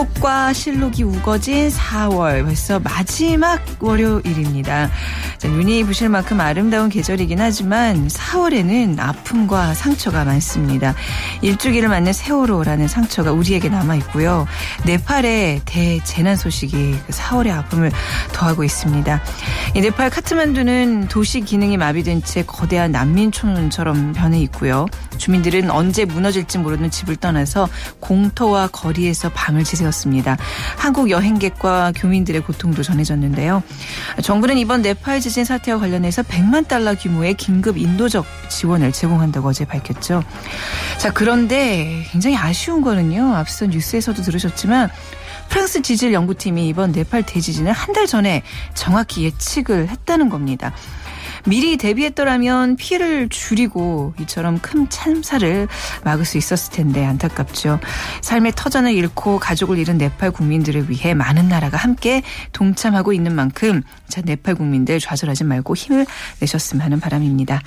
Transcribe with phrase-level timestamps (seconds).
[0.00, 4.90] 꽃과 실록이 우거진 4월 벌써 마지막 월요일입니다.
[5.36, 10.94] 자, 눈이 부실 만큼 아름다운 계절이긴 하지만 4월에는 아픔과 상처가 많습니다.
[11.42, 14.46] 일주기를 맞는 세월호라는 상처가 우리에게 남아 있고요.
[14.86, 17.92] 네팔의 대재난 소식이 4월의 그 아픔을
[18.32, 19.20] 더하고 있습니다.
[19.74, 24.86] 네팔 카트만두는 도시 기능이 마비된 채 거대한 난민촌처럼 변해 있고요.
[25.18, 27.68] 주민들은 언제 무너질지 모르는 집을 떠나서
[28.00, 30.36] 공터와 거리에서 밤을 지새웠 습니다.
[30.76, 33.62] 한국 여행객과 교민들의 고통도 전해졌는데요.
[34.22, 40.22] 정부는 이번 네팔 지진 사태와 관련해서 100만 달러 규모의 긴급 인도적 지원을 제공한다고 어제 밝혔죠.
[40.98, 43.34] 자, 그런데 굉장히 아쉬운 거는요.
[43.34, 44.88] 앞서 뉴스에서도 들으셨지만
[45.48, 48.44] 프랑스 지질 연구팀이 이번 네팔 대지진을 한 달 전에
[48.74, 50.72] 정확히 예측을 했다는 겁니다.
[51.46, 55.68] 미리 대비했더라면 피해를 줄이고 이처럼 큰 참사를
[56.04, 57.80] 막을 수 있었을 텐데 안타깝죠.
[58.22, 64.20] 삶의 터전을 잃고 가족을 잃은 네팔 국민들을 위해 많은 나라가 함께 동참하고 있는 만큼 자
[64.24, 66.06] 네팔 국민들 좌절하지 말고 힘을
[66.40, 67.60] 내셨으면 하는 바람입니다.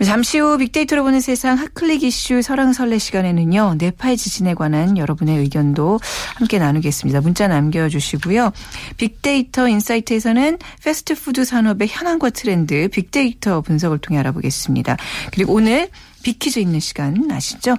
[0.00, 3.76] 잠시 후 빅데이터로 보는 세상 핫클릭 이슈 설왕설래 시간에는요.
[3.78, 6.00] 네팔 지진에 관한 여러분의 의견도
[6.34, 7.20] 함께 나누겠습니다.
[7.20, 8.50] 문자 남겨주시고요.
[8.96, 14.96] 빅데이터 인사이트에서는 패스트푸드 산업의 현황과 트렌드 빅데이터 분석을 통해 알아보겠습니다.
[15.32, 15.88] 그리고 오늘
[16.24, 17.76] 빅퀴즈 있는 시간 아시죠?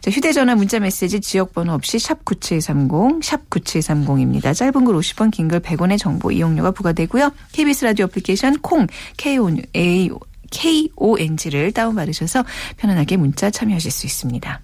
[0.00, 4.54] 자, 휴대전화 문자 메시지 지역번호 없이 샵 9730, 샵 9730입니다.
[4.54, 7.32] 짧은 글 50원, 긴 글 100원의 정보 이용료가 부과되고요.
[7.52, 10.10] KBS 라디오 애플리케이션 콩, KOA
[10.50, 12.44] KONG를 다운받으셔서
[12.76, 14.60] 편안하게 문자 참여하실 수 있습니다.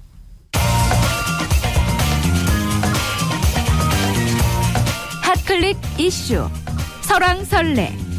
[5.23, 6.49] 핫클릭 이슈
[7.03, 8.12] 설왕설래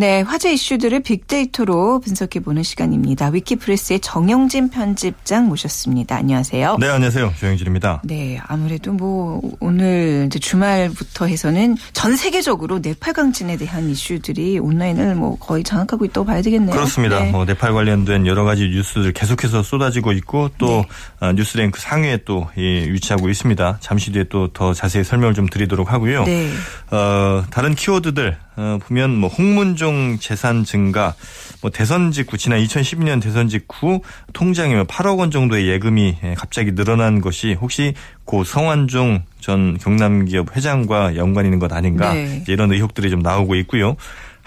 [0.00, 3.28] 네, 화제 이슈들을 빅데이터로 분석해 보는 시간입니다.
[3.28, 6.16] 위키프레스의 정영진 편집장 모셨습니다.
[6.16, 6.78] 안녕하세요.
[6.80, 7.34] 네, 안녕하세요.
[7.38, 8.00] 정영진입니다.
[8.04, 15.36] 네, 아무래도 뭐 오늘 이제 주말부터 해서는 전 세계적으로 네팔 강진에 대한 이슈들이 온라인을 뭐
[15.38, 16.74] 거의 장악하고 있다고 봐야 되겠네요.
[16.74, 17.20] 그렇습니다.
[17.20, 17.30] 네.
[17.30, 21.26] 뭐 네팔 관련된 여러 가지 뉴스들 계속해서 쏟아지고 있고 또 네.
[21.26, 23.76] 어, 뉴스랭크 상위에 또 위치하고 있습니다.
[23.80, 26.24] 잠시 뒤에 또 더 자세히 설명을 좀 드리도록 하고요.
[26.24, 26.48] 네.
[26.90, 31.14] 어, 다른 키워드들 어, 보면 뭐 홍문종 재산 증가,
[31.62, 34.02] 뭐 대선 직후 지난 2012년 대선 직후
[34.34, 37.94] 통장에 8억 원 정도의 예금이 예, 갑자기 늘어난 것이 혹시
[38.26, 42.44] 고 성완종 전 경남기업 회장과 연관 있는 것 아닌가 네.
[42.48, 43.96] 이런 의혹들이 좀 나오고 있고요.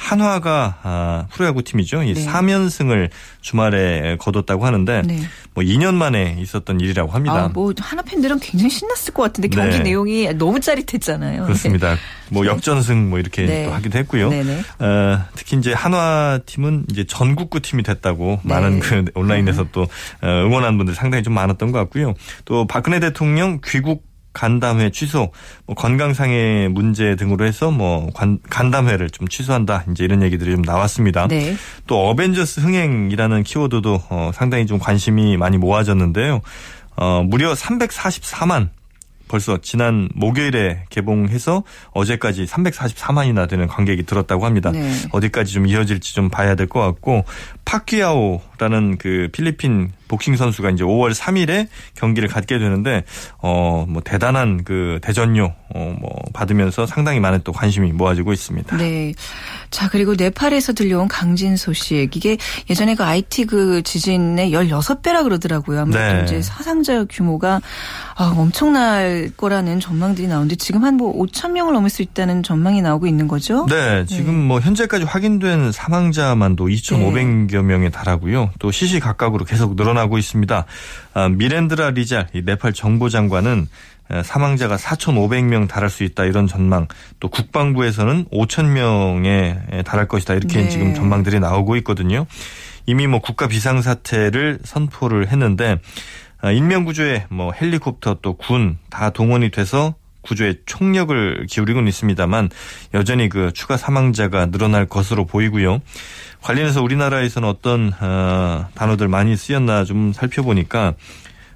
[0.03, 2.03] 한화가 아, 프로야구 팀이죠.
[2.03, 2.25] 이 네.
[2.25, 3.09] 3연승을
[3.41, 5.21] 주말에 거뒀다고 하는데 네.
[5.53, 7.45] 뭐 2년 만에 있었던 일이라고 합니다.
[7.45, 9.83] 아, 뭐 한화 팬들은 굉장히 신났을 것 같은데 경기 네.
[9.83, 11.43] 내용이 너무 짜릿했잖아요.
[11.43, 11.91] 그렇습니다.
[11.91, 11.99] 네.
[12.29, 13.65] 뭐 역전승 뭐 이렇게 네.
[13.65, 14.29] 또 하기도 했고요.
[14.79, 18.53] 어, 특히 이제 한화 팀은 이제 전국구 팀이 됐다고 네.
[18.53, 22.13] 많은 그 온라인에서 또 어, 응원하는 분들 상당히 좀 많았던 것 같고요.
[22.43, 25.31] 또 박근혜 대통령 귀국 간담회 취소,
[25.65, 29.85] 뭐 건강상의 문제 등으로 해서 뭐 관, 간담회를 좀 취소한다.
[29.91, 31.27] 이제 이런 얘기들이 좀 나왔습니다.
[31.27, 31.55] 네.
[31.87, 36.41] 또 어벤져스 흥행이라는 키워드도 어, 상당히 좀 관심이 많이 모아졌는데요.
[36.95, 38.69] 어, 무려 344만
[39.27, 44.69] 벌써 지난 목요일에 개봉해서 어제까지 344만이나 되는 관객이 들었다고 합니다.
[44.71, 44.91] 네.
[45.11, 47.23] 어디까지 좀 이어질지 좀 봐야 될 것 같고
[47.65, 53.03] 파키아오라는 그 필리핀 복싱 선수가 이제 5월 3일에 경기를 갖게 되는데
[53.41, 58.77] 어 뭐 대단한 그 대전료 어 뭐 받으면서 상당히 많은 또 관심이 모아지고 있습니다.
[58.77, 59.13] 네.
[59.69, 62.15] 자, 그리고 네팔에서 들려온 강진 소식.
[62.15, 62.37] 이게
[62.69, 65.81] 예전에 그 IT 그 지진의 16배라 그러더라고요.
[65.81, 66.23] 아무래도 네.
[66.23, 67.61] 이제 사상자 규모가
[68.15, 73.07] 아, 엄청날 거라는 전망들이 나오는데 지금 한 뭐 5천 명을 넘을 수 있다는 전망이 나오고
[73.07, 73.65] 있는 거죠?
[73.67, 74.45] 네, 지금 네.
[74.47, 77.67] 뭐 현재까지 확인된 사망자만도 2,500여 네.
[77.67, 78.51] 명에 달하고요.
[78.59, 80.65] 또 시시각각으로 계속 늘어나고 있습니다.
[81.13, 83.67] 아, 미렌드라 리잘 네팔 정보장관은
[84.23, 86.87] 사망자가 4,500명 달할 수 있다 이런 전망
[87.19, 90.69] 또 국방부에서는 5,000명에 달할 것이다 이렇게 네.
[90.69, 92.25] 지금 전망들이 나오고 있거든요.
[92.85, 95.79] 이미 뭐 국가 비상사태를 선포를 했는데
[96.41, 102.49] 아, 인명구조에 뭐 헬리콥터 또 군 다 동원이 돼서 구조에 총력을 기울이고는 있습니다만
[102.93, 105.81] 여전히 그 추가 사망자가 늘어날 것으로 보이고요.
[106.41, 110.93] 관련해서 우리나라에서는 어떤 어, 단어들 많이 쓰였나 좀 살펴보니까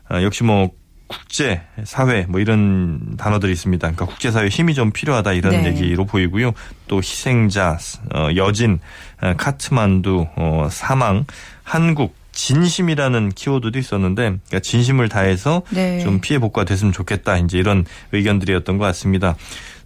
[0.09, 0.69] 어, 역시 뭐
[1.07, 3.79] 국제 사회 뭐 이런 단어들이 있습니다.
[3.79, 5.67] 그러니까 국제 사회 힘이 좀 필요하다 이런 네.
[5.67, 6.51] 얘기로 보이고요.
[6.87, 7.77] 또 희생자,
[8.13, 8.79] 어, 여진,
[9.21, 11.25] 어, 카트만두, 어, 사망,
[11.63, 15.99] 한국 진심이라는 키워드도 있었는데 그러니까 진심을 다해서 네.
[15.99, 19.35] 좀 피해 복구가 됐으면 좋겠다 이제 이런 의견들이었던 것 같습니다.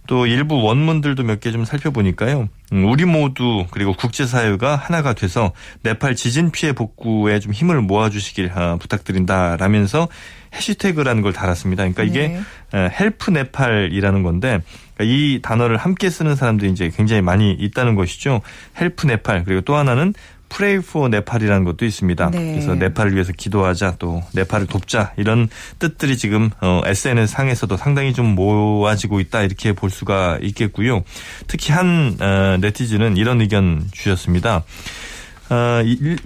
[0.06, 2.48] 또 일부 원문들도 몇 개 좀 살펴보니까요.
[2.72, 5.52] 음, 우리 모두 그리고 국제사회가 하나가 돼서
[5.82, 10.08] 네팔 지진 피해 복구에 좀 힘을 모아주시길 아, 부탁드린다라면서
[10.54, 11.88] 해시태그라는 걸 달았습니다.
[11.88, 12.90] 그러니까 이게 네.
[13.00, 14.60] help Nepal이라는 건데
[14.94, 18.42] 그러니까 이 단어를 함께 쓰는 사람들이 이제 굉장히 많이 있다는 것이죠.
[18.78, 20.12] help Nepal 그리고 또 하나는
[20.52, 22.30] pray for Nepal이라는 것도 있습니다.
[22.30, 22.52] 네.
[22.52, 28.34] 그래서 네팔을 위해서 기도하자 또 네팔을 돕자 이런 뜻들이 지금 어, SNS 상에서도 상당히 좀
[28.34, 31.04] 모아지고 있다 이렇게 볼 수가 있겠고요.
[31.46, 34.64] 특히 한 어, 네티즌은 이런 의견 주셨습니다.
[35.50, 35.82] 어,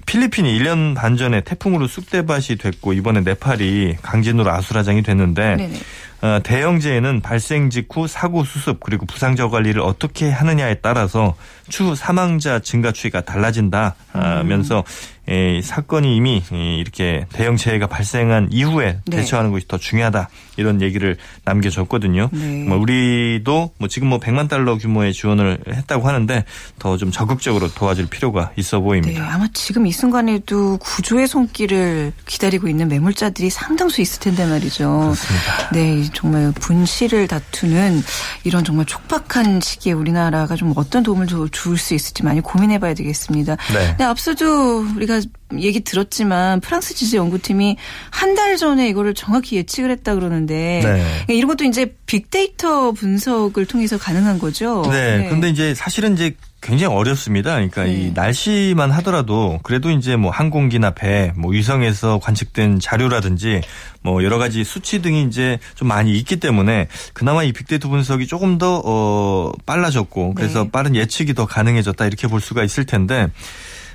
[0.06, 5.78] 필리핀이 1년 반 전에 태풍으로 쑥대밭이 됐고 이번에 네팔이 강진으로 아수라장이 됐는데 네네.
[6.26, 11.36] 어, 대형재해는 발생 직후 사고 수습 그리고 부상자 관리를 어떻게 하느냐에 따라서
[11.68, 14.84] 추후 사망자 증가 추이가 달라진다면서
[15.28, 15.60] 음.
[15.60, 19.16] 사건이 이미 이렇게 대형 재해가 발생한 이후에 네.
[19.16, 22.28] 대처하는 것이 더 중요하다 이런 얘기를 남겨줬거든요.
[22.32, 22.64] 네.
[22.68, 26.44] 뭐 우리도 뭐 지금 뭐 100만 달러 규모의 지원을 했다고 하는데
[26.78, 29.20] 더 좀 적극적으로 도와줄 필요가 있어 보입니다.
[29.22, 34.88] 네, 아마 지금 이 순간에도 구조의 손길을 기다리고 있는 매물자들이 상당수 있을 텐데 말이죠.
[34.88, 35.70] 그렇습니다.
[35.72, 38.02] 네, 정말 분실을 다투는
[38.44, 43.56] 이런 정말 촉박한 시기에 우리나라가 좀 어떤 도움을 줄 수 있을지 많이 고민해봐야 되겠습니다.
[43.74, 43.96] 네.
[43.98, 45.20] 네, 앞서도 우리가
[45.58, 47.76] 얘기 들었지만 프랑스 지지 연구팀이
[48.10, 50.82] 한 달 전에 이거를 정확히 예측을 했다 그러는데 네.
[50.82, 54.82] 그러니까 이런 것도 이제 빅데이터 분석을 통해서 가능한 거죠.
[54.90, 55.18] 네.
[55.18, 55.28] 네.
[55.28, 56.34] 근데 이제 사실은 이제
[56.66, 57.54] 굉장히 어렵습니다.
[57.54, 57.92] 그러니까 네.
[57.92, 63.60] 이 날씨만 하더라도 그래도 이제 뭐 항공기나 배, 뭐 위성에서 관측된 자료라든지
[64.02, 68.58] 뭐 여러 가지 수치 등이 이제 좀 많이 있기 때문에 그나마 이 빅데이터 분석이 조금
[68.58, 70.70] 더 어, 빨라졌고 그래서 네.
[70.72, 73.28] 빠른 예측이 더 가능해졌다 이렇게 볼 수가 있을 텐데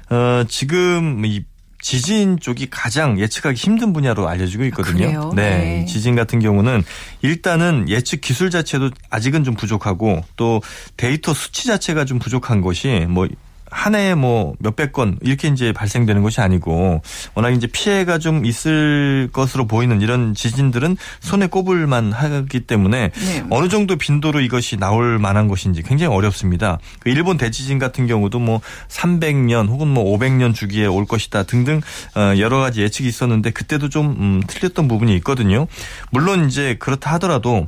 [0.10, 1.44] 어, 지금 이
[1.82, 5.32] 지진 쪽이 가장 예측하기 힘든 분야로 알려지고 있거든요.
[5.32, 5.58] 아, 네.
[5.58, 5.86] 네.
[5.86, 6.84] 지진 같은 경우는
[7.22, 10.62] 일단은 예측 기술 자체도 아직은 좀 부족하고 또
[10.96, 13.28] 데이터 수치 자체가 좀 부족한 것이 뭐
[13.72, 17.02] 한 해에 뭐 몇백 건 이렇게 이제 발생되는 것이 아니고
[17.34, 23.44] 워낙 이제 피해가 좀 있을 것으로 보이는 이런 지진들은 손에 꼽을만 하기 때문에 네.
[23.50, 26.80] 어느 정도 빈도로 이것이 나올 만한 것인지 굉장히 어렵습니다.
[27.00, 28.60] 그 일본 대지진 같은 경우도 뭐
[28.90, 31.82] 300년 혹은 뭐 500년 주기에 올 것이다 등등
[32.16, 35.68] 어, 여러 가지 예측이 있었는데 그때도 좀 음, 틀렸던 부분이 있거든요.
[36.12, 37.68] 물론 이제 그렇다 하더라도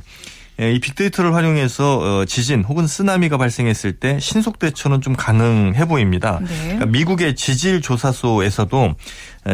[0.58, 6.38] 이 빅데이터를 활용해서 어, 지진 혹은 쓰나미가 발생했을 때 신속 대처는 좀 가능해 보입니다.
[6.40, 6.48] 네.
[6.62, 8.94] 그러니까 미국의 지질 조사소에서도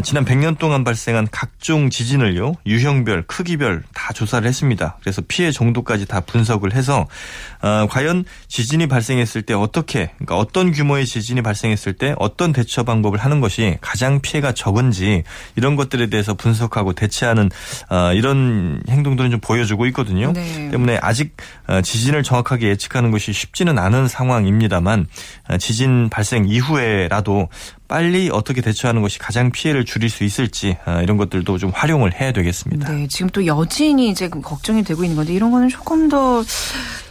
[0.04, 4.96] 지난 100년 동안 발생한 각종 지진을요 유형별, 크기별 다 조사를 했습니다.
[5.00, 7.08] 그래서 피해 정도까지 다 분석을 해서
[7.60, 13.19] 어, 과연 지진이 발생했을 때 어떻게, 그러니까 어떤 규모의 지진이 발생했을 때 어떤 대처 방법을
[13.19, 15.25] 하는 것이 가장 피해가 적은지
[15.56, 17.50] 이런 것들에 대해서 분석하고 대체하는
[17.88, 20.32] 어, 이런 행동들은 좀 보여주고 있거든요.
[20.32, 20.70] 네.
[20.70, 25.06] 때문에 아직 어, 지진을 정확하게 예측하는 것이 쉽지는 않은 상황입니다만
[25.48, 27.48] 어, 지진 발생 이후에라도
[27.90, 32.31] 빨리 어떻게 대처하는 것이 가장 피해를 줄일 수 있을지 어, 이런 것들도 좀 활용을 해야
[32.31, 32.88] 되겠습니다.
[32.88, 36.44] 네, 지금 또 여진이 이제 걱정이 되고 있는 건데 이런 거는 조금 더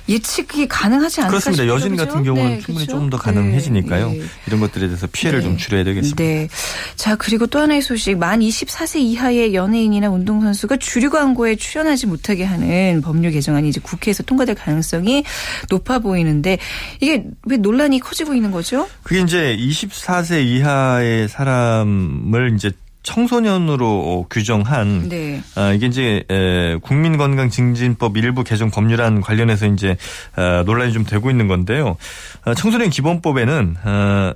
[0.10, 1.68] 예측이 가능하지 않을까 그렇습니다.
[1.68, 3.00] 여진 같은 경우는 네, 충분히 그렇죠?
[3.00, 4.10] 좀더 가능해지니까요.
[4.10, 4.22] 네.
[4.48, 5.46] 이런 것들에 대해서 피해를 네.
[5.46, 6.24] 좀 줄여야 되겠습니다.
[6.24, 6.48] 네.
[6.96, 8.18] 자 그리고 또 하나의 소식.
[8.18, 14.56] 만 24세 이하의 연예인이나 운동선수가 주류 광고에 출연하지 못하게 하는 법률 개정안이 이제 국회에서 통과될
[14.56, 15.24] 가능성이
[15.70, 16.58] 높아 보이는데
[17.00, 18.88] 이게 왜 논란이 커지고 있는 거죠?
[19.04, 22.72] 그게 이제 24세 이하의 사람을 이제
[23.10, 25.42] 청소년으로 어, 규정한 네.
[25.56, 29.98] 어, 이게 이제 에, 국민건강증진법 일부 개정 법률안 관련해서 이제
[30.38, 31.98] 어, 논란이 좀 되고 있는 건데요.
[32.46, 34.34] 어, 청소년 기본법에는 어,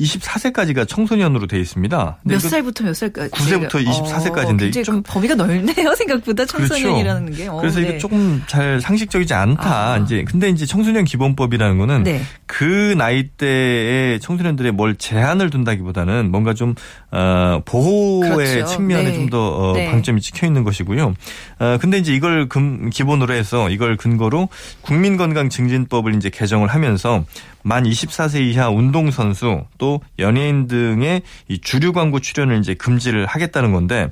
[0.00, 2.18] 24세까지가 청소년으로 돼 있습니다.
[2.22, 3.30] 몇 살부터 몇 살까지?
[3.30, 5.94] 9세부터 24세까지인데 어, 좀 범위가 넓네요.
[5.94, 7.42] 생각보다 청소년이라는 그렇죠.
[7.42, 7.48] 게.
[7.48, 7.88] 어, 그래서 네.
[7.88, 9.92] 이게 조금 잘 상식적이지 않다.
[9.92, 9.98] 아.
[9.98, 12.22] 이제 근데 이제 청소년 기본법이라는 거는 네.
[12.46, 16.74] 그 나이대의 청소년들의 뭘 제한을 둔다기보다는 뭔가 좀
[17.12, 18.66] 어, 보호의 그렇죠.
[18.66, 19.14] 측면에 네.
[19.14, 19.90] 좀더 어, 네.
[19.90, 21.14] 방점이 찍혀 있는 것이고요.
[21.60, 24.48] 어, 근데 이제 이걸 금, 기본으로 해서 이걸 근거로
[24.82, 27.24] 국민건강증진법을 이제 개정을 하면서
[27.62, 29.83] 만 24세 이하 운동선수 또
[30.18, 34.10] 연예인 등의 이 주류 광고 출연을 이제 금지를 하겠다는 건데,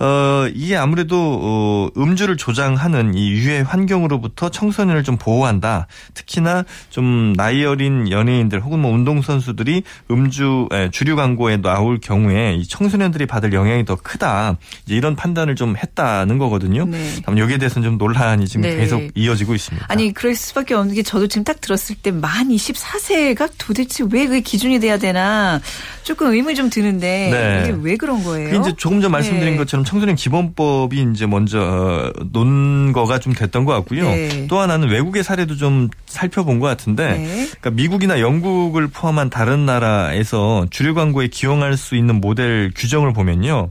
[0.00, 5.86] 어, 이게 아무래도, 어, 음주를 조장하는 이 유해 환경으로부터 청소년을 좀 보호한다.
[6.14, 12.54] 특히나 좀 나이 어린 연예인들 혹은 뭐 운동 선수들이 음주, 에, 주류 광고에 나올 경우에
[12.54, 14.56] 이 청소년들이 받을 영향이 더 크다.
[14.84, 16.84] 이제 이런 판단을 좀 했다는 거거든요.
[16.84, 17.16] 네.
[17.36, 18.76] 여기에 대해서는 좀 논란이 지금 네.
[18.76, 19.86] 계속 이어지고 있습니다.
[19.88, 24.40] 아니, 그럴 수밖에 없는 게 저도 지금 딱 들었을 때 만 24세가 도대체 왜 그
[24.42, 25.60] 기준이 돼야 해야 되나
[26.02, 27.62] 조금 의문이 좀 드는데 네.
[27.64, 28.50] 이게 왜 그런 거예요?
[28.50, 29.56] 그 이제 조금 전 말씀드린 네.
[29.56, 34.04] 것처럼 청소년 기본법이 이제 먼저 어, 논거가 좀 됐던 것 같고요.
[34.04, 34.46] 네.
[34.48, 37.26] 또 하나는 외국의 사례도 좀 살펴본 것 같은데, 네.
[37.26, 43.70] 그러니까 미국이나 영국을 포함한 다른 나라에서 주류 광고에 기용할 수 있는 모델 규정을 보면요.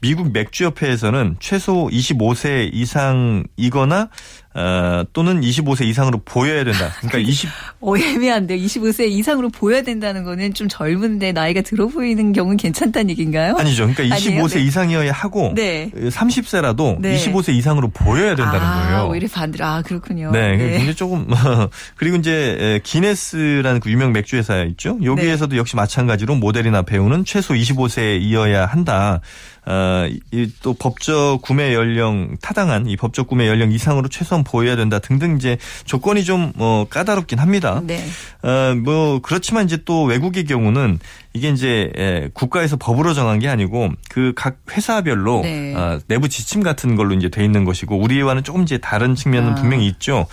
[0.00, 4.10] 미국 맥주협회에서는 최소 25세 이상이거나
[4.56, 6.92] 어, 또는 25세 이상으로 보여야 된다.
[7.00, 12.56] 그러니까 20 어, 애매한데 25세 이상으로 보여야 된다는 거는 좀 젊은데 나이가 들어 보이는 경우는
[12.56, 13.56] 괜찮다는 얘기인가요?
[13.58, 13.88] 아니죠.
[13.88, 14.44] 그러니까 아니에요?
[14.44, 14.60] 25세 네.
[14.62, 15.90] 이상이어야 하고 네.
[15.92, 17.16] 30세라도 네.
[17.16, 19.08] 25세 이상으로 보여야 된다는 아, 거예요.
[19.10, 20.30] 오히려 반대로 아 그렇군요.
[20.30, 21.26] 네, 굉장히 조금
[21.96, 24.98] 그리고 이제 에, 기네스라는 그 유명 맥주 회사 있죠.
[25.02, 29.20] 여기에서도 역시 마찬가지로 모델이나 배우는 최소 25세이어야 한다.
[29.66, 35.36] 어, 이또 법적 구매 연령 타당한 이 법적 구매 연령 이상으로 최소한 보여야 된다 등등
[35.36, 37.80] 이제 조건이 좀 어, 까다롭긴 합니다.
[37.84, 38.04] 네.
[38.42, 40.98] 어, 뭐 그렇지만 이제 또 외국의 경우는
[41.32, 45.74] 이게 이제 에, 국가에서 법으로 정한 게 아니고 그 각 회사별로 네.
[45.74, 49.54] 어, 내부 지침 같은 걸로 이제 돼 있는 것이고 우리와는 조금 이제 다른 측면은 아.
[49.54, 50.26] 분명히 있죠.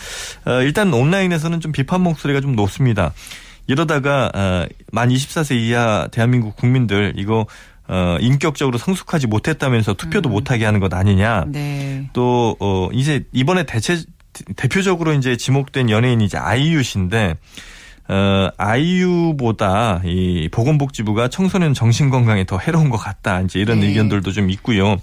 [0.46, 3.13] 어, 일단 온라인에서는 좀 비판 목소리가 좀 높습니다.
[3.68, 7.46] 이러다가 어, 만 24세 이하 대한민국 국민들 이거
[7.88, 10.31] 어, 인격적으로 성숙하지 못했다면서 투표도 음.
[10.31, 11.45] 못하게 하는 것 아니냐.
[11.47, 12.09] 네.
[12.13, 14.03] 또, 어, 이제 이번에 대체,
[14.55, 17.35] 대표적으로 이제 지목된 연예인이 이제 아이유 씨인데,
[18.11, 23.39] 어, 아이유보다 이 보건복지부가 청소년 정신건강에 더 해로운 것 같다.
[23.39, 23.88] 이제 이런 네.
[23.88, 24.97] 의견들도 좀 있고요.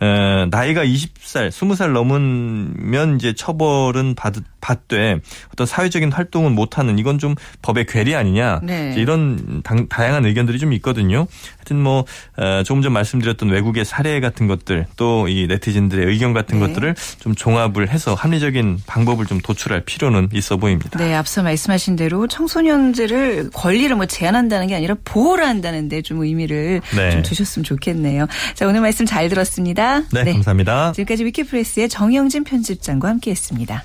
[0.00, 5.18] 어, 나이가 20살, 20살 넘으면 이제 처벌은 받, 받되
[5.52, 8.60] 어떤 사회적인 활동은 못하는 이건 좀 법의 괴리 아니냐.
[8.62, 8.92] 네.
[8.92, 11.26] 이제 이런 당, 다양한 의견들이 좀 있거든요.
[11.66, 12.04] 하여튼 뭐,
[12.36, 16.66] 어, 조금 전 말씀드렸던 외국의 사례 같은 것들 또 이 네티즌들의 의견 같은 네.
[16.66, 20.98] 것들을 좀 종합을 해서 합리적인 방법을 좀 도출할 필요는 있어 보입니다.
[20.98, 27.10] 네, 앞서 말씀하신 대로 청소년들을 권리를 뭐 제한한다는 게 아니라 보호를 한다는데 좀 의미를 네.
[27.10, 28.26] 좀 두셨으면 좋겠네요.
[28.54, 30.02] 자, 오늘 말씀 잘 들었습니다.
[30.12, 30.92] 네, 감사합니다.
[30.92, 33.82] 지금까지 위키프레스의 정영진 편집장과 함께했습니다.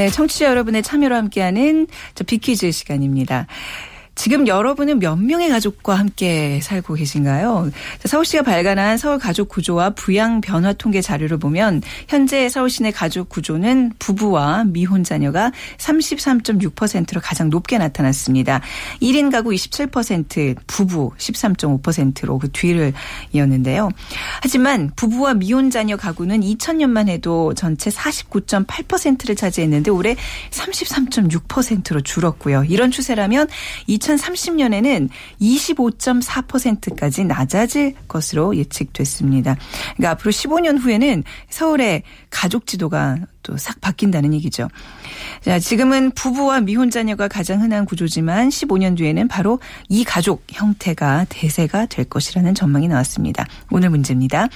[0.00, 3.46] 네, 청취자 여러분의 참여로 함께하는 저 비퀴즈 시간입니다.
[4.14, 7.70] 지금 여러분은 몇 명의 가족과 함께 살고 계신가요?
[8.00, 13.28] 자, 서울시가 발간한 서울 가족 구조와 부양 변화 통계 자료를 보면 현재 서울 시내 가족
[13.28, 18.60] 구조는 부부와 미혼 자녀가 33.6%로 가장 높게 나타났습니다.
[19.00, 22.92] 1인 가구 27%, 부부 13.5%로 그 뒤를
[23.32, 23.90] 이었는데요.
[24.42, 30.16] 하지만 부부와 미혼 자녀 가구는 2000년만 해도 전체 49.8%를 차지했는데 올해
[30.50, 32.64] 33.6%로 줄었고요.
[32.64, 33.48] 이런 추세라면
[34.00, 35.08] 2030년에는
[35.40, 39.56] 25.4%까지 낮아질 것으로 예측됐습니다.
[39.96, 44.68] 그러니까 앞으로 15년 후에는 서울의 가족 지도가 또 싹 바뀐다는 얘기죠.
[45.42, 51.86] 자, 지금은 부부와 미혼 자녀가 가장 흔한 구조지만 15년 뒤에는 바로 이 가족 형태가 대세가
[51.86, 53.46] 될 것이라는 전망이 나왔습니다.
[53.70, 54.48] 오늘 문제입니다.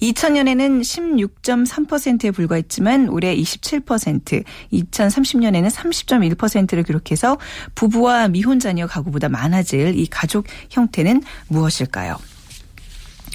[0.00, 7.38] 2000년에는 16.3%에 불과했지만 올해 27%, 2030년에는 30.1%를 기록해서
[7.74, 12.18] 부부와 미혼 자녀 가구보다 많아질 이 가족 형태는 무엇일까요?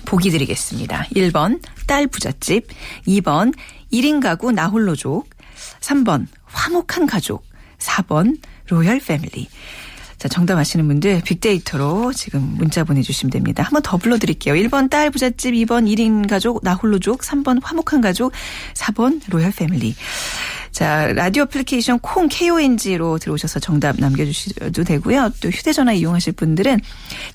[0.06, 1.06] 보기 드리겠습니다.
[1.16, 2.68] 1번 딸 부잣집,
[3.08, 3.54] 2번
[3.92, 5.30] 1인 가구 나홀로족,
[5.80, 7.44] 3번 화목한 가족,
[7.80, 8.40] 4번
[8.70, 9.48] 로열 패밀리.
[10.18, 13.64] 자, 정답 아시는 분들 빅데이터로 지금 문자 보내주시면 됩니다.
[13.64, 14.56] 한번 더 불러드릴게요.
[14.56, 18.32] 1번 딸 부잣집, 2번 1인 가족 나홀로족, 3번 화목한 가족,
[18.74, 19.96] 4번 로열 패밀리.
[20.78, 25.32] 자, 라디오 애플리케이션 콩 KONG로 들어오셔서 정답 남겨주셔도 되고요.
[25.42, 26.82] 또 휴대전화 이용하실 분들은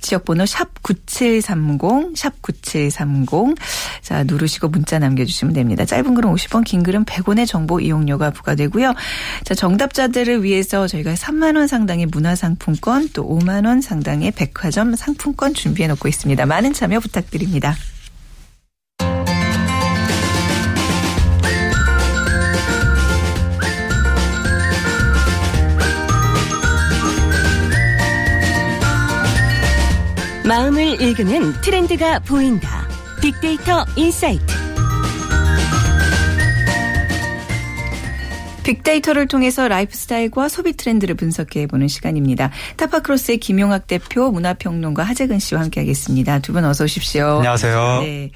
[0.00, 3.56] 지역번호 샵 9730, 샵 9730.
[4.00, 5.84] 자, 누르시고 문자 남겨주시면 됩니다.
[5.84, 8.94] 짧은 글은 50원, 긴 글은 100원의 정보 이용료가 부과되고요.
[9.42, 16.46] 자, 정답자들을 위해서 저희가 3만원 상당의 문화상품권 또 5만원 상당의 백화점 상품권 준비해 놓고 있습니다.
[16.46, 17.74] 많은 참여 부탁드립니다.
[30.46, 32.88] 마음을 읽는 트렌드가 보인다.
[33.20, 34.44] 빅데이터 인사이트.
[38.64, 42.50] 빅데이터를 통해서 라이프 스타일과 소비 트렌드를 분석해보는 시간입니다.
[42.76, 46.38] 타파크로스의 김용학 대표, 문화평론가 하재근 씨와 함께하겠습니다.
[46.40, 47.38] 두 분 어서 오십시오.
[47.38, 48.00] 안녕하세요.
[48.02, 48.30] 네.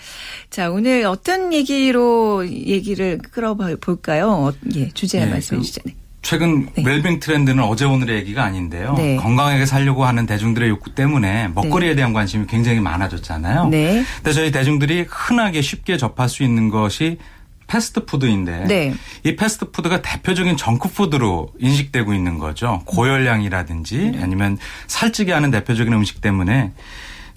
[0.50, 4.28] 자, 오늘 어떤 얘기로 얘기를 끌어볼까요?
[4.30, 5.82] 어, 예, 주제 네, 말씀해 그 주시죠.
[5.84, 5.95] 네.
[6.26, 6.82] 최근 네.
[6.84, 8.94] 웰빙 트렌드는 어제 오늘의 얘기가 아닌데요.
[8.98, 9.14] 네.
[9.14, 13.68] 건강하게 살려고 하는 대중들의 욕구 때문에 먹거리에 대한 관심이 굉장히 많아졌잖아요.
[13.68, 14.04] 네.
[14.16, 17.18] 근데 저희 대중들이 흔하게 쉽게 접할 수 있는 것이
[17.68, 18.94] 패스트푸드인데 네.
[19.22, 22.82] 이 패스트푸드가 대표적인 정크푸드로 인식되고 있는 거죠.
[22.86, 24.20] 고열량이라든지 네.
[24.20, 26.72] 아니면 살찌게 하는 대표적인 음식 때문에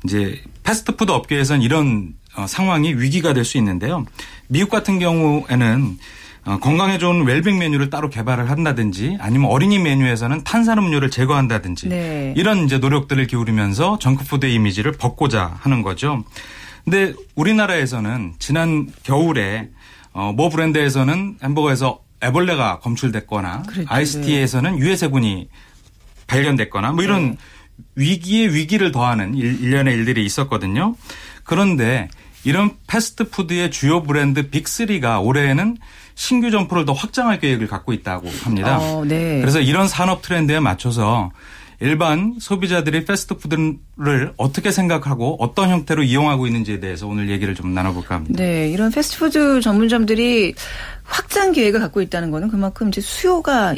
[0.04, 4.08] 이제 패스트푸드 업계에서는 이런 어, 상황이 위기가 될 수 있는데요.
[4.48, 5.98] 미국 같은 경우에는 어,
[6.58, 12.34] 건강에 좋은 웰빙 메뉴를 따로 개발을 한다든지 아니면 어린이 메뉴에서는 탄산음료를 제거한다든지 네.
[12.36, 16.24] 이런 이제 노력들을 기울이면서 정크푸드의 이미지를 벗고자 하는 거죠.
[16.84, 19.70] 근데 우리나라에서는 지난 겨울에
[20.12, 23.88] 어, 모 브랜드에서는 햄버거에서 애벌레가 검출됐거나 그랬죠.
[23.94, 25.50] 아이스티에서는 유해세분이
[26.28, 27.38] 발견됐거나 뭐 이런 네.
[27.96, 30.96] 위기에 위기를 더하는 일, 일련의 일들이 있었거든요.
[31.50, 32.10] 그런데
[32.44, 35.78] 이런 패스트푸드의 주요 브랜드 빅3가 올해에는
[36.14, 38.78] 신규 점포를 더 확장할 계획을 갖고 있다고 합니다.
[38.80, 39.40] 어, 네.
[39.42, 41.32] 그래서 이런 산업 트렌드에 맞춰서
[41.80, 48.44] 일반 소비자들이 패스트푸드를 어떻게 생각하고 어떤 형태로 이용하고 있는지에 대해서 오늘 얘기를 좀 나눠볼까 합니다.
[48.44, 50.54] 네, 이런 패스트푸드 전문점들이
[51.10, 53.74] 확장 계획을 갖고 있다는 거는 그만큼 이제 수요가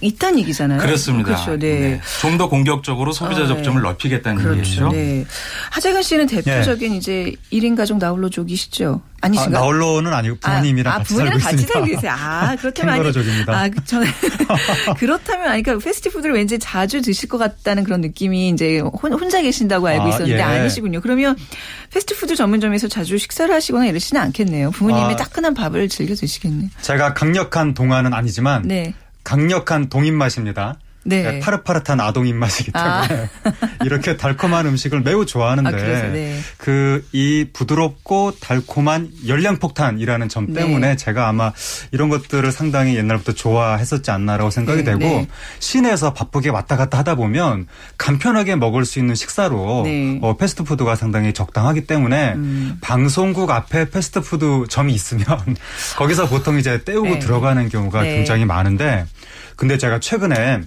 [0.00, 0.80] 있다는 얘기잖아요.
[0.80, 1.34] 그렇습니다.
[1.34, 1.56] 그렇죠.
[1.58, 2.00] 네.
[2.20, 3.88] 좀 더 공격적으로 소비자 아, 접점을 네.
[3.88, 4.58] 넓히겠다는 그렇죠.
[4.58, 4.88] 얘기죠.
[4.90, 5.24] 네.
[5.70, 9.02] 하재근 씨는 대표적인 이제 1인 가족 나홀로족이시죠?
[9.22, 9.52] 아, 아니신가요?
[9.60, 11.72] 나홀로는 아니고 부모님이랑 아, 아, 같이 부모님이랑 살고 같이.
[11.72, 12.12] 살고 계세요.
[12.18, 13.02] 아, 그렇다면 아니.
[13.04, 13.52] 캥거루족입니다.
[13.58, 14.06] 아, 그- 저는
[14.98, 19.86] 그렇다면 아니 그러니까 패스트푸드를 왠지 자주 드실 것 같다는 그런 느낌이 이제 혼, 혼자 계신다고
[19.86, 20.42] 알고 아, 있었는데 예.
[20.42, 21.00] 아니시군요.
[21.00, 21.36] 그러면
[21.90, 24.70] 패스트푸드 전문점에서 자주 식사를 하시거나 이러시는 않겠네요.
[24.72, 25.16] 부모님이 아.
[25.16, 26.68] 따끈한 밥을 즐겨 드시겠네요.
[26.80, 28.94] 제가 강력한 동안은 아니지만 네.
[29.24, 30.76] 강력한 동입맛입니다.
[31.04, 31.22] 네.
[31.22, 33.06] 네, 파릇파릇한 아동 입맛이기 아.
[33.06, 33.28] 때문에
[33.84, 36.38] 이렇게 달콤한 음식을 매우 좋아하는데 아, 그래서, 네.
[36.58, 40.60] 그이 부드럽고 달콤한 열량 폭탄이라는 점 네.
[40.60, 41.52] 때문에 제가 아마
[41.90, 45.28] 이런 것들을 상당히 옛날부터 좋아했었지 않나라고 생각이 네, 되고 네.
[45.58, 47.66] 시내에서 바쁘게 왔다 갔다 하다 보면
[47.98, 50.18] 간편하게 먹을 수 있는 식사로 네.
[50.22, 52.78] 어, 패스트푸드가 상당히 적당하기 때문에 음.
[52.80, 55.26] 방송국 앞에 패스트푸드 점이 있으면
[55.96, 57.18] 거기서 보통 이제 때우고 네.
[57.18, 58.16] 들어가는 경우가 네.
[58.16, 59.06] 굉장히 많은데
[59.56, 60.62] 근데 제가 최근에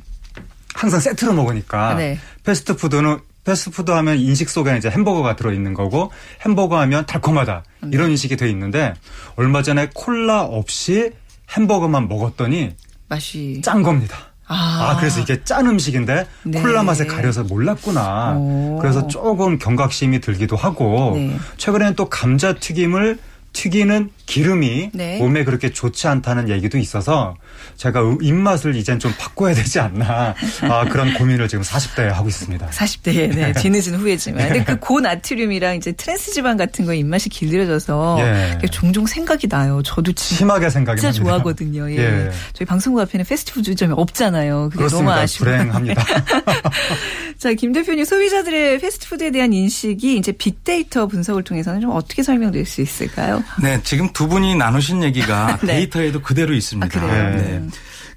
[0.76, 2.20] 항상 세트로 먹으니까 네.
[2.44, 6.12] 패스트푸드는 패스트푸드 하면 인식 속에 이제 햄버거가 들어있는 거고
[6.42, 7.90] 햄버거 하면 달콤하다 네.
[7.94, 8.94] 이런 인식이 돼 있는데
[9.36, 11.12] 얼마 전에 콜라 없이
[11.56, 12.76] 햄버거만 먹었더니
[13.08, 14.18] 맛이 짠 겁니다.
[14.48, 14.92] 아.
[14.92, 16.62] 아, 그래서 이게 짠 음식인데 네.
[16.62, 18.36] 콜라 맛에 가려서 몰랐구나.
[18.38, 18.78] 오.
[18.80, 21.36] 그래서 조금 경각심이 들기도 하고 네.
[21.58, 23.18] 최근에는 또 감자 튀김을
[23.56, 25.18] 튀기는 기름이 네.
[25.18, 27.36] 몸에 그렇게 좋지 않다는 얘기도 있어서
[27.78, 30.36] 제가 음- 입맛을 이젠 좀 바꿔야 되지 않나
[30.70, 32.68] 아, 그런 고민을 지금 40대에 하고 있습니다.
[32.70, 34.50] 40대에 네, 뒤늦은 후회지만.
[34.50, 38.68] 근데 그 고나트륨이랑 이제 트랜스 지방 같은 거 입맛이 길들여져서 예.
[38.72, 39.82] 종종 생각이 나요.
[39.84, 41.24] 저도 진짜 심하게 생각이 진짜 납니다.
[41.30, 41.90] 좋아하거든요.
[41.92, 41.98] 예.
[41.98, 42.32] 예.
[42.54, 44.70] 저희 방송국 앞에는 패스트푸드점이 없잖아요.
[44.72, 45.12] 그게 그렇습니다.
[45.12, 45.58] 너무 아쉬워요.
[45.58, 46.04] 불행합니다.
[47.38, 52.82] 자, 김 대표님 소비자들의 패스트푸드에 대한 인식이 이제 빅데이터 분석을 통해서는 좀 어떻게 설명될 수
[52.82, 53.44] 있을까요?
[53.62, 55.76] 네, 지금 두 분이 나누신 얘기가 네.
[55.78, 56.86] 데이터에도 그대로 있습니다.
[56.86, 57.36] 아, 그래요?
[57.36, 57.68] 네.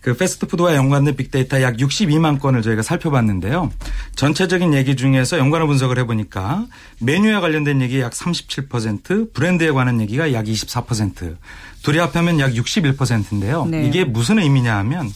[0.00, 3.70] 그 패스트푸드와 연관된 빅데이터 약 62만 건을 저희가 살펴봤는데요.
[4.14, 6.66] 전체적인 얘기 중에서 연관을 분석을 해보니까
[7.00, 11.36] 메뉴에 관련된 얘기 약 37%, 브랜드에 관한 얘기가 약 24%,
[11.82, 13.66] 둘이 합하면 약 61%인데요.
[13.66, 13.86] 네.
[13.86, 15.12] 이게 무슨 의미냐 하면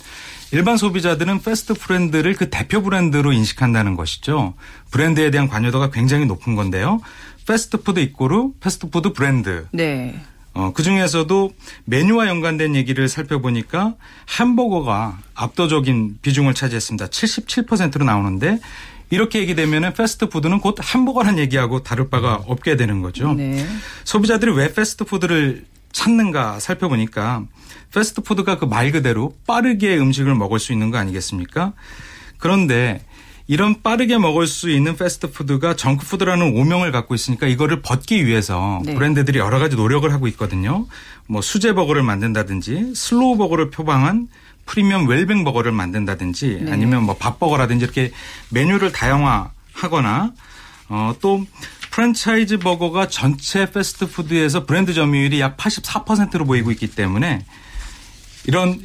[0.52, 4.52] 일반 소비자들은 패스트 브랜드를 그 대표 브랜드로 인식한다는 것이죠.
[4.90, 7.00] 브랜드에 대한 관여도가 굉장히 높은 건데요.
[7.46, 9.66] 패스트푸드 equal 패스트푸드 브랜드.
[9.72, 10.20] 네.
[10.52, 11.54] 어, 그 중에서도
[11.86, 13.94] 메뉴와 연관된 얘기를 살펴보니까
[14.38, 17.06] 햄버거가 압도적인 비중을 차지했습니다.
[17.06, 18.60] 77%로 나오는데
[19.08, 23.32] 이렇게 얘기되면 패스트푸드는 곧 햄버거란 얘기하고 다를 바가 없게 되는 거죠.
[23.32, 23.66] 네.
[24.04, 27.44] 소비자들이 왜 패스트푸드를 찾는가 살펴보니까
[27.94, 31.72] 패스트푸드가 그 말 그대로 빠르게 음식을 먹을 수 있는 거 아니겠습니까?
[32.38, 33.04] 그런데
[33.46, 38.94] 이런 빠르게 먹을 수 있는 패스트푸드가 정크푸드라는 오명을 갖고 있으니까 이거를 벗기 위해서 네.
[38.94, 40.86] 브랜드들이 여러 가지 노력을 하고 있거든요.
[41.26, 44.28] 뭐 수제 버거를 만든다든지 slow 버거를 표방한
[44.64, 46.72] 프리미엄 웰빙 버거를 만든다든지 네.
[46.72, 48.12] 아니면 뭐 밥버거라든지 이렇게
[48.50, 50.32] 메뉴를 다양화하거나
[50.88, 51.44] 어, 또
[51.92, 57.44] 프랜차이즈 버거가 전체 패스트푸드에서 브랜드 점유율이 약 84%로 보이고 있기 때문에
[58.46, 58.80] 이런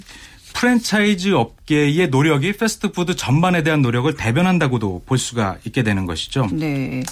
[0.53, 6.47] 프랜차이즈 업계의 노력이 패스트푸드 전반에 대한 노력을 대변한다고도 볼 수가 있게 되는 것이죠.
[6.51, 7.03] 네.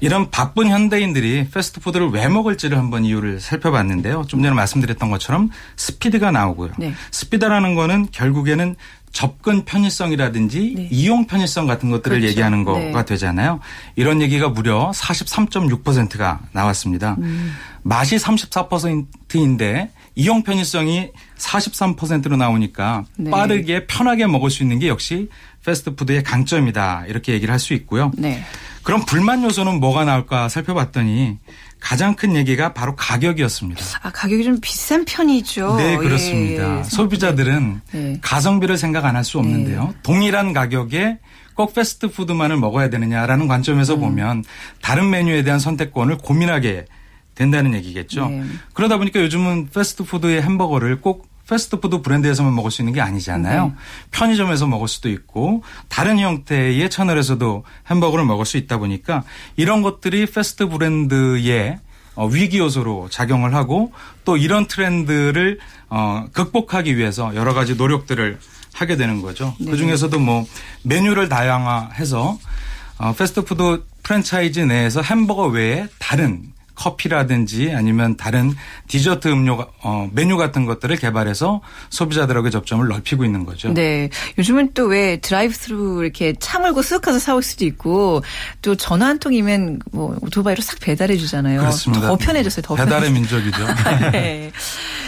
[0.00, 4.24] 이런 바쁜 현대인들이 패스트푸드를 왜 먹을지를 한번 이유를 살펴봤는데요.
[4.28, 6.72] 좀 전에 말씀드렸던 것처럼 스피드가 나오고요.
[6.78, 6.94] 네.
[7.10, 8.76] 스피드라는 거는 결국에는
[9.14, 10.88] 접근 편의성이라든지 네.
[10.90, 12.28] 이용 편의성 같은 것들을 그렇죠.
[12.30, 13.04] 얘기하는 거가 네.
[13.04, 13.60] 되잖아요.
[13.94, 17.14] 이런 얘기가 무려 43.6%가 나왔습니다.
[17.20, 17.54] 음.
[17.82, 23.30] 맛이 34%인데 이용 편의성이 43%로 나오니까 네.
[23.30, 25.28] 빠르게 편하게 먹을 수 있는 게 역시
[25.64, 27.04] 패스트푸드의 강점이다.
[27.06, 28.10] 이렇게 얘기를 할 수 있고요.
[28.18, 28.44] 네.
[28.82, 31.38] 그럼 불만 요소는 뭐가 나올까 살펴봤더니
[31.84, 33.84] 가장 큰 얘기가 바로 가격이었습니다.
[34.02, 35.76] 아, 가격이 좀 비싼 편이죠.
[35.76, 36.78] 네, 그렇습니다.
[36.78, 36.82] 예.
[36.84, 38.18] 소비자들은 네.
[38.22, 39.94] 가성비를 생각 안 할 수 없는데요.
[40.02, 41.18] 동일한 가격에
[41.54, 44.44] 꼭 패스트푸드만을 먹어야 되느냐라는 관점에서 보면
[44.80, 46.86] 다른 메뉴에 대한 선택권을 고민하게
[47.34, 48.28] 된다는 얘기겠죠.
[48.28, 48.44] 네.
[48.72, 53.66] 그러다 보니까 요즘은 패스트푸드의 햄버거를 꼭 패스트푸드 브랜드에서만 먹을 수 있는 게 아니잖아요.
[53.66, 53.74] 네.
[54.10, 59.24] 편의점에서 먹을 수도 있고 다른 형태의 채널에서도 햄버거를 먹을 수 있다 보니까
[59.56, 61.78] 이런 것들이 패스트 브랜드의
[62.16, 63.92] 어, 위기 요소로 작용을 하고
[64.24, 68.38] 또 이런 트렌드를 어, 극복하기 위해서 여러 가지 노력들을
[68.72, 69.54] 하게 되는 거죠.
[69.58, 69.70] 네.
[69.70, 70.46] 그 중에서도 뭐
[70.82, 72.38] 메뉴를 다양화해서
[72.98, 78.54] 어, 패스트푸드 프랜차이즈 내에서 햄버거 외에 다른 커피라든지 아니면 다른
[78.88, 81.60] 디저트 음료 어, 메뉴 같은 것들을 개발해서
[81.90, 83.72] 소비자들에게 접점을 넓히고 있는 거죠.
[83.74, 84.08] 네.
[84.38, 88.22] 요즘은 또 왜 드라이브 스루 이렇게 차 몰고 쓱 가서 사올 수도 있고
[88.62, 91.60] 또 전화 한 통이면 뭐 오토바이로 싹 배달해 주잖아요.
[91.60, 92.08] 그렇습니다.
[92.08, 92.62] 더 편해졌어요.
[92.62, 93.42] 더 배달의 편해졌어요.
[93.42, 93.66] 민족이죠.
[94.12, 94.50] 네.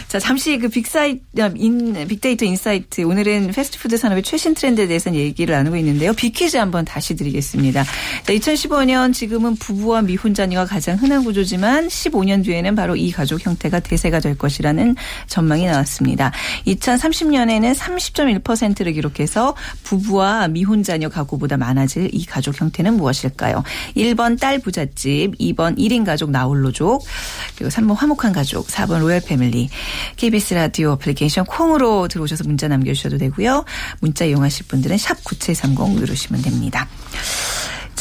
[0.09, 1.21] 자, 잠시 그 빅사이트,
[1.57, 3.03] 인, 빅데이터 인사이트.
[3.03, 6.13] 오늘은 패스트푸드 산업의 최신 트렌드에 대해서 얘기를 나누고 있는데요.
[6.13, 7.83] 빅퀴즈 한번 다시 드리겠습니다.
[7.83, 13.81] 자, 2015년 지금은 부부와 미혼자녀가 가장 흔한 구조 지만 15년 뒤에는 바로 이 가족 형태가
[13.81, 14.95] 대세가 될 것이라는
[15.27, 16.31] 전망이 나왔습니다.
[16.67, 23.63] 2030년에는 30.1%를 기록해서 부부와 미혼 자녀 가구보다 많아질 이 가족 형태는 무엇일까요?
[23.97, 27.03] 1번 딸 부잣집, 2번 1인 가족 나홀로족,
[27.57, 29.71] 그리고 3번 화목한 가족, 4번 로열 패밀리.
[30.17, 33.65] KBS 라디오 애플리케이션 콩으로 들어오셔서 문자 남겨주셔도 되고요.
[34.01, 36.87] 문자 이용하실 분들은 샵 9730 누르시면 됩니다.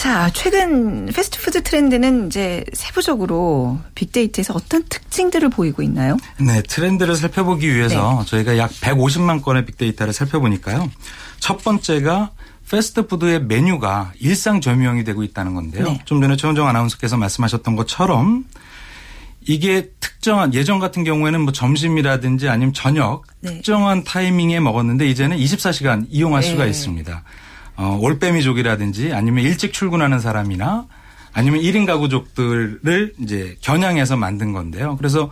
[0.05, 6.17] 자, 최근 패스트푸드 트렌드는 이제 세부적으로 빅데이터에서 어떤 특징들을 보이고 있나요?
[6.39, 8.25] 네, 트렌드를 살펴보기 위해서 네.
[8.29, 10.91] 저희가 약 150만 건의 빅데이터를 살펴보니까요.
[11.39, 12.33] 첫 번째가
[12.69, 15.85] 패스트푸드의 메뉴가 일상 점유형이 되고 있다는 건데요.
[15.85, 15.99] 네.
[16.05, 18.45] 좀 전에 최원정 아나운서께서 말씀하셨던 것처럼
[19.41, 23.55] 이게 특정한 예전 같은 경우에는 뭐 점심이라든지 아니면 저녁 네.
[23.55, 26.49] 특정한 타이밍에 먹었는데 이제는 24시간 이용할 네.
[26.51, 27.23] 수가 있습니다.
[27.77, 30.85] 어, 올빼미족이라든지 아니면 일찍 출근하는 사람이나
[31.33, 34.95] 아니면 1인 가구족들을 이제 겨냥해서 만든 건데요.
[34.97, 35.29] 그래서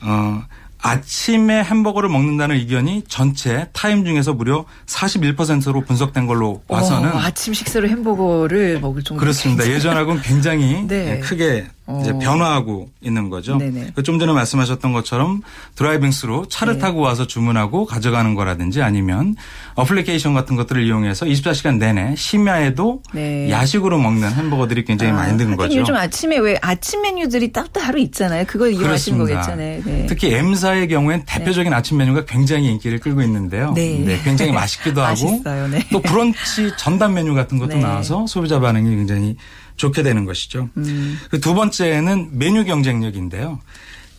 [0.00, 0.42] 어
[0.82, 7.88] 아침에 햄버거를 먹는다는 의견이 전체 타임 중에서 무려 41%로 분석된 걸로 봐서는 어, 아침 식사로
[7.88, 9.20] 햄버거를 먹을 정도.
[9.20, 9.66] 그렇습니다.
[9.68, 11.20] 예전하고는 굉장히 네.
[11.20, 11.66] 크게
[12.00, 12.18] 이제 어.
[12.18, 13.56] 변화하고 있는 거죠.
[13.58, 13.92] 네네.
[13.94, 15.42] 그좀 전에 말씀하셨던 것처럼
[15.76, 16.78] 드라이빙스로 차를 네.
[16.80, 19.36] 타고 와서 주문하고 가져가는 거라든지 아니면
[19.76, 23.50] 어플리케이션 같은 것들을 이용해서 24시간 내내 심야에도 네.
[23.50, 25.76] 야식으로 먹는 햄버거들이 굉장히 많이 는 하긴 거죠.
[25.76, 28.44] 요즘 아침에 왜 아침 메뉴들이 따로 있잖아요.
[28.46, 29.18] 그걸 이용하시는.
[29.18, 29.82] 거겠잖아요.
[29.84, 30.06] 네.
[30.08, 33.72] 특히 M사의 경우엔 대표적인 아침 메뉴가 굉장히 인기를 끌고 있는데요.
[33.74, 34.20] 네.
[34.24, 35.42] 굉장히 맛있기도 하고.
[35.70, 35.86] 네.
[35.92, 37.80] 또 브런치 전담 메뉴 같은 것도 네.
[37.80, 39.36] 나와서 소비자 반응이 굉장히
[39.76, 40.68] 좋게 되는 것이죠.
[40.76, 41.18] 음.
[41.30, 43.60] 그두 번째는 메뉴 경쟁력인데요.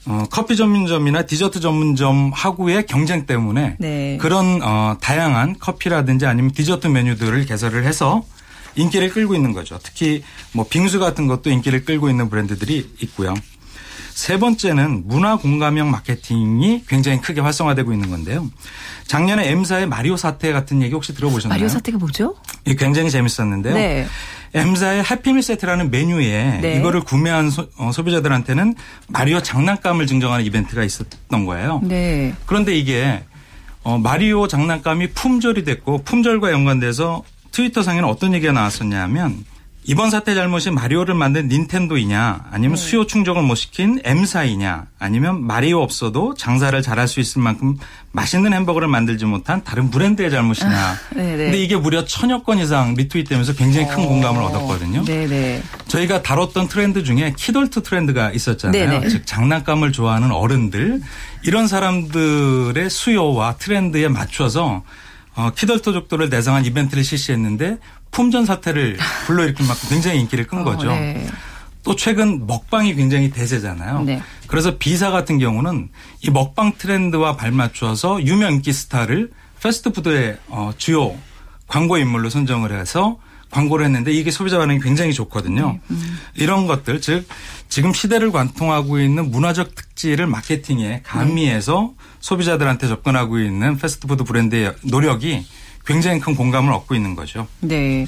[0.06, 4.18] 어, 커피 전문점이나 디저트 전문점 하고의 경쟁 때문에 네.
[4.22, 8.24] 그런 어, 다양한 커피라든지 아니면 디저트 메뉴들을 개설을 해서
[8.76, 9.80] 인기를 끌고 있는 거죠.
[9.84, 13.34] 특히 뭐 빙수 같은 것도 인기를 끌고 있는 브랜드들이 있고요.
[14.14, 18.50] 세 번째는 문화 공감형 마케팅이 굉장히 크게 활성화되고 있는 건데요.
[19.06, 21.56] 작년에 M사의 마리오 사태 같은 얘기 혹시 들어보셨나요?
[21.56, 22.36] 마리오 사태가 뭐죠?
[22.66, 23.76] 이 굉장히 재밌었는데요.
[23.76, 24.08] 네.
[24.54, 26.78] M사의 해피밀 세트라는 메뉴에 네.
[26.78, 27.68] 이거를 구매한 소,
[28.04, 28.76] 비자들한테는
[29.08, 31.82] 마리오 장난감을 증정하는 이벤트가 있었던 거예요.
[31.84, 32.34] 네.
[32.46, 33.24] 그런데 이게
[33.84, 39.44] 어, 마리오 장난감이 품절이 됐고 품절과 연관돼서 트위터상에는 어떤 얘기가 나왔었냐면
[39.90, 42.82] 이번 사태 잘못이 마리오를 만든 닌텐도이냐 아니면 네.
[42.82, 47.78] 수요 충족을 못 시킨 M사이냐 아니면 마리오 없어도 장사를 잘할 수 있을 만큼
[48.12, 50.98] 맛있는 햄버거를 만들지 못한 다른 브랜드의 잘못이냐.
[51.16, 51.38] 네네.
[51.38, 55.06] 근데 이게 무려 천여 건 이상 리트윗되면서 굉장히 큰 공감을 얻었거든요.
[55.06, 55.64] 네네.
[55.88, 58.90] 저희가 다뤘던 트렌드 중에 키덜트 트렌드가 있었잖아요.
[58.90, 59.08] 네네.
[59.08, 61.00] 즉 장난감을 좋아하는 어른들
[61.44, 64.84] 이런 사람들의 수요와 트렌드에 맞춰서
[65.38, 67.78] 어, 키덜트족들을 대상한 이벤트를 실시했는데
[68.10, 68.98] 품전 사태를
[69.28, 70.88] 불러일으킨 만큼 굉장히 인기를 끈 어, 거죠.
[70.88, 71.28] 네.
[71.84, 74.02] 또 최근 먹방이 굉장히 대세잖아요.
[74.02, 74.22] 네.
[74.48, 75.90] 그래서 B사 같은 경우는
[76.22, 79.30] 이 먹방 트렌드와 발맞춰서 유명 인기 스타를
[79.62, 81.16] 패스트푸드의 어, 주요
[81.68, 83.20] 광고 인물로 선정을 해서
[83.52, 85.80] 광고를 했는데 이게 소비자 반응이 굉장히 좋거든요.
[86.36, 87.28] 이런 것들 즉
[87.70, 91.94] 지금 시대를 관통하고 있는 문화적 특질을 마케팅에 가미해서
[92.28, 95.46] 소비자들한테 접근하고 있는 패스트푸드 브랜드의 노력이
[95.86, 97.48] 굉장히 큰 공감을 얻고 있는 거죠.
[97.62, 98.06] 네.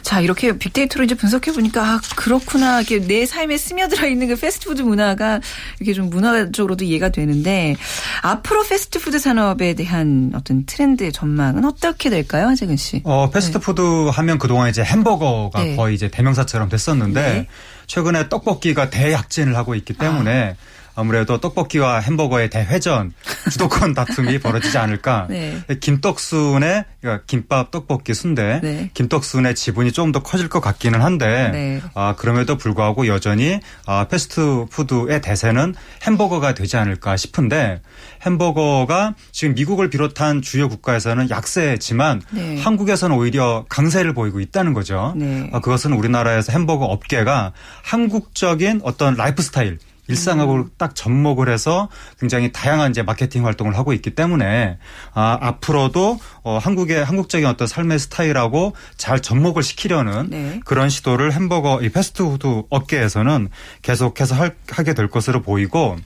[0.00, 2.80] 자, 이렇게 빅데이터로 이제 분석해 보니까 아, 그렇구나.
[2.80, 5.40] 이렇게 내 삶에 스며들어 있는 그 패스트푸드 문화가
[5.78, 7.76] 이렇게 좀 문화적으로도 이해가 되는데
[8.22, 13.02] 앞으로 패스트푸드 산업에 대한 어떤 트렌드 전망은 어떻게 될까요, 하재근 씨?
[13.04, 15.76] 어, 패스트푸드 하면 그동안 이제 햄버거가 네.
[15.76, 17.46] 거의 이제 대명사처럼 됐었는데 네.
[17.86, 23.12] 최근에 떡볶이가 대약진을 하고 있기 때문에 아무래도 떡볶이와 햄버거의 대회전
[23.50, 25.26] 주도권 다툼이 벌어지지 않을까.
[25.28, 25.62] 네.
[25.80, 28.90] 김떡순의 그러니까 김밥, 떡볶이, 순대, 네.
[28.94, 31.82] 김떡순의 지분이 좀더 커질 것 같기는 한데 네.
[31.94, 35.74] 아, 그럼에도 불구하고 여전히 아, 패스트푸드의 대세는
[36.06, 37.80] 햄버거가 되지 않을까 싶은데
[38.26, 42.60] 햄버거가 지금 미국을 비롯한 주요 국가에서는 약세지만 네.
[42.60, 45.14] 한국에서는 오히려 강세를 보이고 있다는 거죠.
[45.16, 45.48] 네.
[45.52, 49.78] 아, 그것은 우리나라에서 햄버거 업계가 한국적인 어떤 라이프 스타일
[50.10, 50.70] 일상하고 음.
[50.76, 54.78] 딱 접목을 해서 굉장히 다양한 이제 마케팅 활동을 하고 있기 때문에
[55.14, 60.60] 아, 앞으로도 어, 한국의 한국적인 어떤 삶의 스타일하고 잘 접목을 시키려는 네.
[60.64, 63.48] 그런 시도를 햄버거 이 패스트푸드 업계에서는
[63.82, 65.96] 계속해서 할, 하게 될 것으로 보이고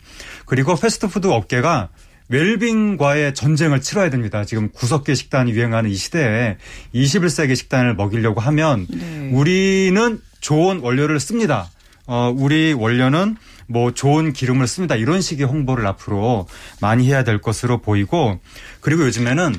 [0.47, 1.89] 그리고 패스트푸드 업계가
[2.29, 4.45] 웰빙과의 전쟁을 치러야 됩니다.
[4.45, 6.57] 지금 구석기 식단이 유행하는 이 시대에
[6.95, 9.31] 21세기 식단을 먹이려고 하면 네.
[9.33, 11.69] 우리는 좋은 원료를 씁니다.
[12.07, 13.37] 어, 우리 원료는
[13.67, 14.95] 뭐 좋은 기름을 씁니다.
[14.95, 16.47] 이런 식의 홍보를 앞으로
[16.81, 18.41] 많이 해야 될 것으로 보이고
[18.81, 19.55] 그리고 요즘에는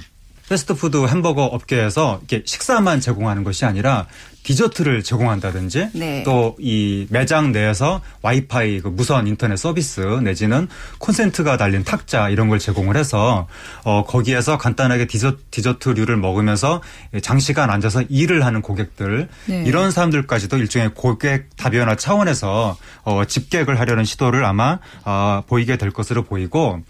[0.47, 4.07] 패스트푸드 햄버거 업계에서 이렇게 식사만 제공하는 것이 아니라
[4.45, 6.23] 디저트를 제공한다든지 네.
[6.23, 10.67] 또이 매장 내에서 와이파이 그 무선 인터넷 서비스 내지는
[10.99, 13.47] 콘센트가 달린 탁자 이런 걸 제공을 해서
[13.83, 16.81] 어 거기에서 간단하게 디저, 디저트류를 먹으면서
[17.23, 19.63] 장시간 앉아서 일을 하는 고객들 네.
[19.65, 26.21] 이런 사람들까지도 일종의 고객 다변화 차원에서 어 집객을 하려는 시도를 아마 아 보이게 될 것으로
[26.23, 26.81] 보이고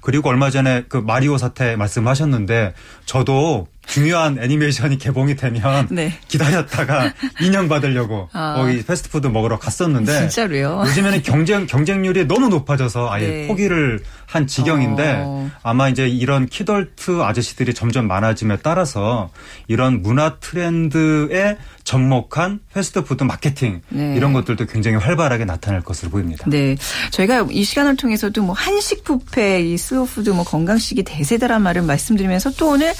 [0.00, 2.72] 그리고 얼마 전에 그 마리오 사태 말씀하셨는데
[3.04, 6.12] 저도 중요한 애니메이션이 개봉이 되면 네.
[6.28, 8.54] 기다렸다가 인형 받으려고 아.
[8.56, 10.84] 거기 패스트푸드 먹으러 갔었는데 진짜로요?
[10.86, 13.48] 요즘에는 경쟁 경쟁률이 너무 높아져서 아예 네.
[13.48, 15.50] 포기를 한 지경인데 어.
[15.62, 19.30] 아마 이제 이런 키덜트 아저씨들이 점점 많아짐에 따라서
[19.68, 24.14] 이런 문화 트렌드에 접목한 패스트푸드 마케팅 네.
[24.16, 26.44] 이런 것들도 굉장히 활발하게 나타날 것으로 보입니다.
[26.48, 26.76] 네.
[27.10, 32.70] 저희가 이 시간을 통해서도 뭐 한식 뷔페, 이 슬로푸드, 뭐 건강식이 대세다란 말을 말씀드리면서 또
[32.70, 32.92] 오늘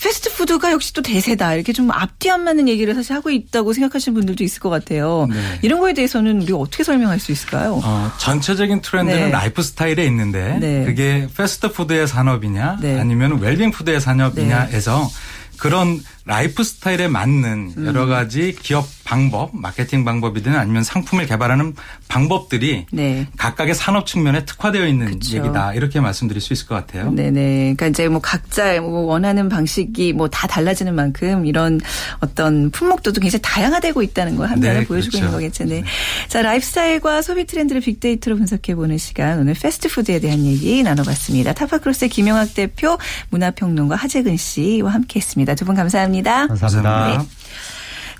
[0.00, 1.54] 패스트푸드가 역시 또 대세다.
[1.54, 5.26] 이렇게 좀 앞뒤 안 맞는 얘기를 사실 하고 있다고 생각하시는 분들도 있을 것 같아요.
[5.30, 5.58] 네.
[5.62, 7.80] 이런 거에 대해서는 우리가 어떻게 설명할 수 있을까요?
[7.82, 9.30] 어, 전체적인 트렌드는 네.
[9.30, 10.84] 라이프 스타일에 있는데 네.
[10.84, 12.98] 그게 패스트푸드의 산업이냐 네.
[12.98, 15.10] 아니면 웰빙푸드의 산업이냐에서
[15.58, 17.86] 그런 라이프 스타일에 맞는 음.
[17.86, 21.74] 여러 가지 기업 방법, 마케팅 방법이든 아니면 상품을 개발하는
[22.08, 23.26] 방법들이 네.
[23.38, 25.38] 각각의 산업 측면에 특화되어 있는 그쵸.
[25.38, 27.10] 얘기다 이렇게 말씀드릴 수 있을 것 같아요.
[27.10, 27.74] 네네.
[27.74, 31.80] 그러니까 이제 뭐 각자 뭐 원하는 방식이 뭐 다 달라지는 만큼 이런
[32.20, 35.18] 어떤 품목도도 굉장히 다양화되고 있다는 걸 한면에 네, 보여주고 그렇죠.
[35.18, 35.64] 있는 거겠죠.
[35.64, 35.82] 네.
[36.28, 39.38] 자, 라이프스타일과 소비 트렌드를 빅데이터로 분석해보는 시간.
[39.38, 41.54] 오늘 패스트푸드에 대한 얘기 나눠봤습니다.
[41.54, 42.98] 타파크로스의 김영학 대표,
[43.30, 45.54] 문화평론가 하재근 씨와 함께 했습니다.
[45.54, 46.17] 두 분 감사합니다.
[46.22, 47.18] 감사합니다.
[47.18, 47.18] 네.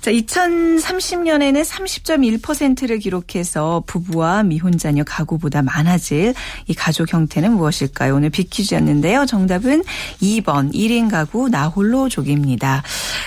[0.01, 6.33] 자, 2030년에는 30.1%를 기록해서 부부와 미혼 자녀 가구보다 많아질
[6.67, 8.15] 이 가족 형태는 무엇일까요?
[8.15, 9.25] 오늘 빅퀴즈였는데요.
[9.25, 9.83] 정답은
[10.21, 12.81] 2번 1인 가구 나홀로족입니다.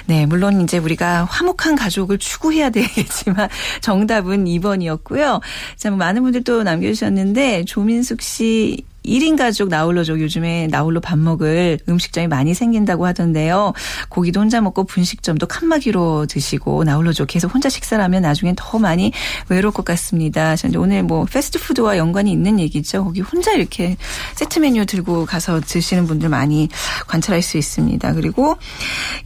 [0.06, 3.50] 네, 물론 이제 우리가 화목한 가족을 추구해야 되겠지만
[3.82, 5.42] 정답은 2번이었고요.
[5.76, 11.78] 자, 뭐 많은 분들 또 남겨주셨는데 조민숙 씨 1인 가족 나홀로족 요즘에 나홀로 밥 먹을
[11.88, 13.72] 음식점이 많이 생긴다고 하던데요.
[14.08, 19.12] 고기도 혼자 먹고 분식점도 칸막이로 드시고 나홀로족 계속 혼자 식사를 하면 나중엔 더 많이
[19.48, 20.54] 외로울 것 같습니다.
[20.56, 23.04] 저는 오늘 뭐 패스트푸드와 연관이 있는 얘기죠.
[23.04, 23.96] 거기 혼자 이렇게
[24.36, 26.68] 세트 메뉴 들고 가서 드시는 분들 많이
[27.08, 28.12] 관찰할 수 있습니다.
[28.14, 28.56] 그리고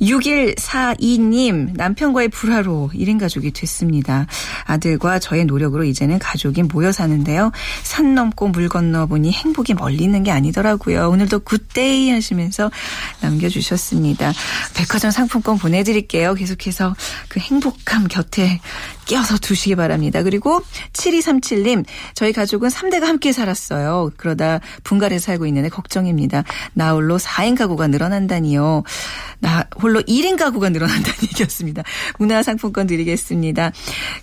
[0.00, 4.26] 6142님 남편과의 불화로 1인 가족이 됐습니다.
[4.64, 7.52] 아들과 저의 노력으로 이제는 가족이 모여 사는데요.
[7.82, 11.08] 산 넘고 물 건너 보니 행복이 멀리 있는 게 아니더라고요.
[11.10, 12.70] 오늘도 good day 하시면서
[13.20, 14.32] 남겨주셨습니다.
[14.74, 16.34] 백화점 상품권 보내드릴게요.
[16.34, 16.94] 계속해서
[17.28, 18.60] 그 행복함 곁에
[19.06, 20.22] 끼어서 두시기 바랍니다.
[20.22, 20.60] 그리고
[20.92, 24.10] 7237님 저희 가족은 3대가 함께 살았어요.
[24.16, 26.44] 그러다 분갈에 살고 있는데 걱정입니다.
[26.74, 28.82] 나 홀로 4인 가구가 늘어난다니요.
[29.38, 31.82] 나 홀로 1인 가구가 늘어난다는 얘기였습니다.
[32.18, 33.72] 문화상품권 드리겠습니다.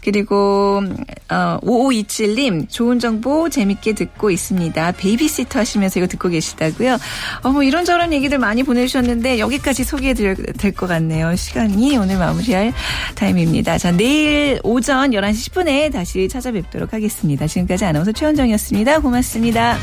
[0.03, 0.83] 그리고
[1.29, 4.91] 어, 5527님 좋은 정보 재밌게 듣고 있습니다.
[4.93, 6.97] 베이비시터 하시면서 이거 듣고 계시다고요.
[7.43, 11.35] 어, 뭐 이런저런 얘기들 많이 보내주셨는데 여기까지 소개해드릴 것 같네요.
[11.35, 12.73] 시간이 오늘 마무리할
[13.15, 13.77] 타임입니다.
[13.77, 17.47] 자 내일 오전 11시 10분에 다시 찾아뵙도록 하겠습니다.
[17.47, 18.99] 지금까지 아나운서 최원정이었습니다.
[18.99, 19.77] 고맙습니다.